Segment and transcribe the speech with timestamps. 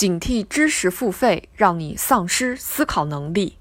[0.00, 3.58] 警惕知识付费让你丧失思考能力。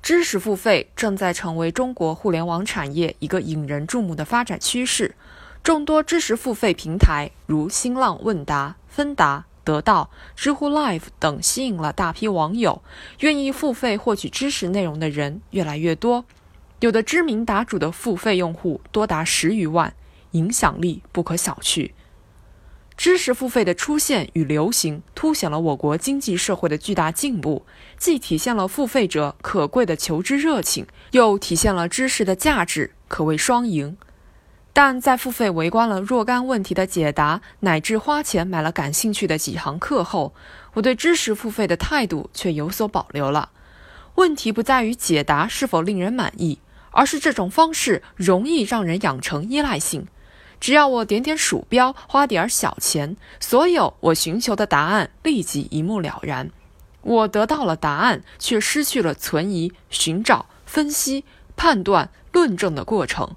[0.00, 5.14] 知识付费正在成为中国互联网产业一个引人注目的发展趋势。
[5.62, 12.80] 众多知识付费平台如新浪问答、芬达、得到、知乎 Live 等，吸引了大批网友，
[13.20, 16.24] 愿意付费获取知识内容的人越来越多。
[16.80, 19.92] 有的知名答主的付费用户多达十余万，
[20.30, 21.90] 影响力不可小觑。
[22.96, 27.64] 知识付费的出现与流行，凸显了我国经济社会的巨大进步，
[27.98, 33.96] 既体现了付费者可贵的求知热情，又体现了知识的价值，可谓双赢。
[34.74, 40.34] 但在付费围观了若干问题的解答，乃至花钱买了感兴趣的几堂课后，
[40.74, 43.50] 我对知识付费的态度却有所保留了。
[44.14, 46.58] 问题不在于解答是否令人满意，
[46.90, 50.06] 而是这种方式容易让人养成依赖性。
[50.62, 56.50] 只要我点点鼠标，花点小钱，所有我寻求的答案立即一目了然。
[57.00, 61.24] 我得到了答案，却失去了存疑、寻找、分析、
[61.56, 63.34] 判断、论证的过程。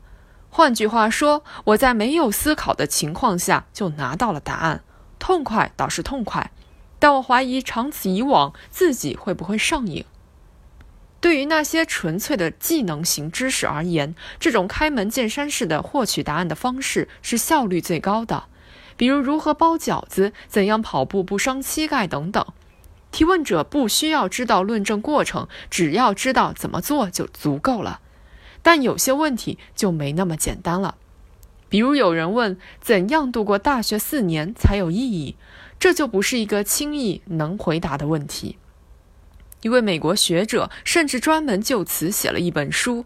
[0.52, 4.84] 换句话说，我在没有思考的情况下就拿到了答案，
[5.18, 6.52] 痛快倒是痛快，
[7.00, 10.06] 但我怀疑长此以往，自己会不会上瘾？
[11.26, 18.44] 对于那些纯粹的技能型知识而言，这种开门见山式的获取答案的方式是效率最高的。
[18.96, 22.46] 比如如何包饺子、怎样跑步不伤膝盖等等。
[23.10, 28.02] 提问者不需要知道论证过程，只要知道怎么做就足够了。
[28.62, 30.94] 但有些问题就没那么简单了。
[31.70, 35.36] 比如有人问怎样度过大学四年才有意义，
[35.80, 38.60] 这就不是一个轻易能回答的问题。
[39.66, 43.04] 一位美国学者甚至专门就此写了一本书，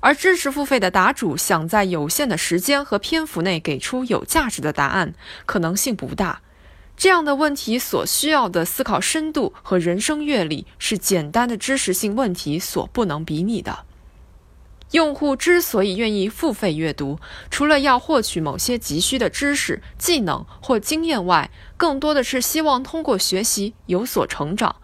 [0.00, 5.14] 而知识付费的答主想在有限的时间和篇幅内给出有价值的答案，
[5.46, 6.42] 可能性不大。
[6.94, 13.86] 这样的问题所需要的思考深度和人生阅历，是简单的知识性问题所不能比拟的。
[14.90, 17.18] 用户之所以愿意付费阅读，
[17.50, 24.76] 除了要获取某些急需的知识、技能或经验外，更多的是希望通过学习有所成长。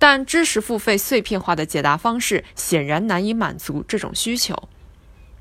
[0.00, 4.68] 但知识付费碎片化的解答方式显然难以满足这种需求。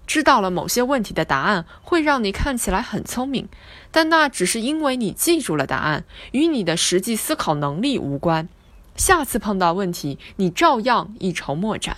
[0.06, 3.48] 知道了某些问题的答案会让你看起来很聪明，
[3.90, 6.04] 但那只是因为你记住了答案，
[6.34, 8.50] 与你的实际思考能力无关。
[8.98, 11.96] 下次碰到问题，你照样一筹莫展。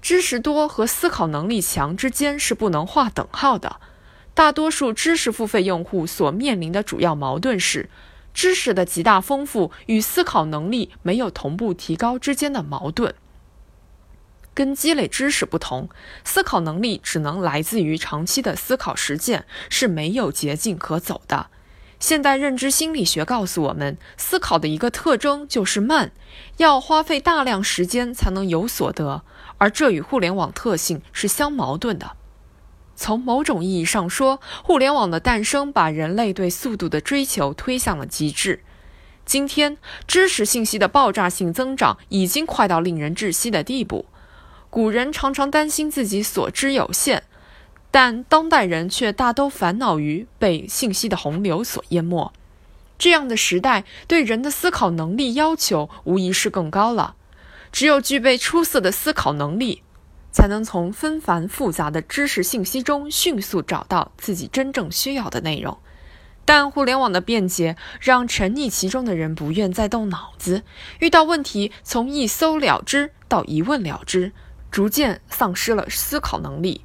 [0.00, 3.76] 知识多和思考能力强之间是不能划等号的。
[4.32, 7.90] 大多数知识付费用户所面临的主要矛盾是。
[8.34, 13.14] 知识的极大丰富与思考能力没有同步提高之间的矛盾。
[14.52, 15.88] 跟积累知识不同，
[16.24, 21.46] 思考能力只能来自于长期的思考实践，是没有捷径可走的。
[21.98, 26.12] 现代认知心理学告诉我们，思考的一个特征就是慢，
[26.58, 29.22] 要花费大量时间才能有所得，
[29.58, 32.16] 而这与互联网特性是相矛盾的。
[32.96, 38.60] 从某种意义上说，互联网的诞生把人类对速度的追求推向了极致。
[39.24, 44.06] 今天，知识信息的爆炸性增长已经快到令人窒息的地步。
[44.70, 47.22] 古人常常担心自己所知有限，
[47.90, 52.32] 但当代人却大都烦恼于被信息的洪流所淹没。
[52.98, 57.16] 这样的时代对人的思考能力要求无疑是更高了。
[57.72, 59.82] 只有具备出色的思考能力。
[60.34, 65.78] 才能从纷繁复杂的知识信息中迅速找到自己真正需要的内容，
[66.44, 70.64] 但互联网的便捷让沉溺其中的人不愿再动脑子，
[70.98, 74.32] 遇到问题从一搜了之到一问了之，
[74.72, 76.84] 逐渐丧失了思考能力。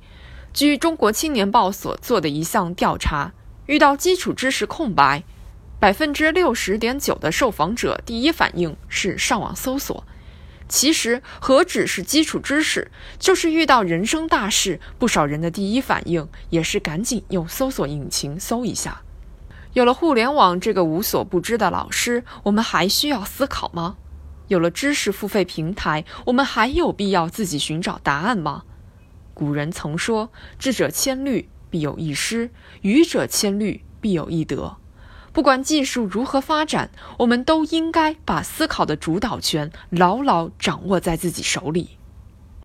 [0.53, 3.33] 据中国青年报所做的一项调查，
[3.65, 5.23] 遇到基础知识空白，
[5.79, 10.05] 百分之六十点九的受访者第一反应是上网搜索。
[10.69, 19.01] 其实何止是基础知识，就是遇到人生大事，不少人的第一反应也是赶紧用搜索引擎搜一下。
[19.73, 23.97] 有了互联网这个无所不知的老师，我们还需要思考吗？
[24.47, 28.63] 有了知识付费平台，我们还有必要自己寻找答案吗？
[29.33, 32.49] 古人曾说：“智者千虑，必有一失；
[32.81, 34.77] 愚者千虑，必有一得。”
[35.31, 36.89] 不管技术如何发展，
[37.19, 41.98] 我们都应该把思考的主导权牢牢掌握在自己手里。